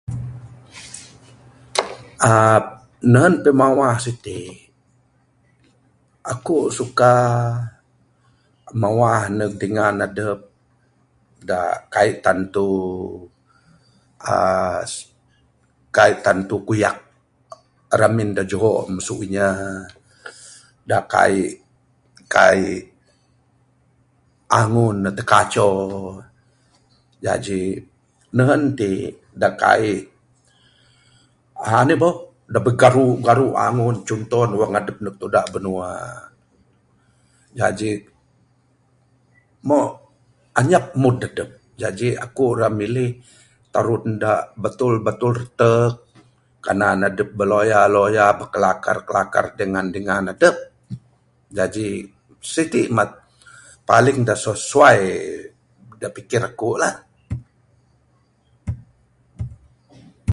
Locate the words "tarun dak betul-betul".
43.75-45.31